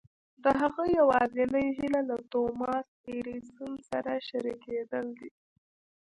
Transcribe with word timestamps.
د 0.43 0.45
هغه 0.61 0.83
يوازېنۍ 0.99 1.67
هيله 1.79 2.01
له 2.09 2.17
توماس 2.31 2.87
اې 2.95 3.05
ايډېسن 3.15 3.71
سره 3.89 4.11
شريکېدل 4.27 5.05
دي. 5.19 5.29